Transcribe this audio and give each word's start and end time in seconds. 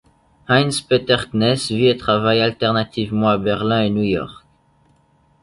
Heinz 0.47 0.81
Peter 0.81 1.17
Knes 1.31 1.67
vit 1.69 1.85
et 1.89 1.95
travaille 1.95 2.41
alternativement 2.41 3.29
à 3.29 3.37
Berlin 3.37 3.83
et 3.83 3.91
New 3.91 4.01
York. 4.01 4.43